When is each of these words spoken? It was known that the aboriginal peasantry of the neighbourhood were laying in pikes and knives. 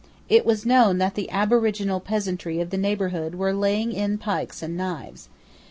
It 0.29 0.47
was 0.47 0.65
known 0.65 0.97
that 0.97 1.13
the 1.13 1.29
aboriginal 1.29 1.99
peasantry 1.99 2.59
of 2.59 2.71
the 2.71 2.77
neighbourhood 2.79 3.35
were 3.35 3.53
laying 3.53 3.91
in 3.93 4.17
pikes 4.17 4.63
and 4.63 4.75
knives. 4.75 5.29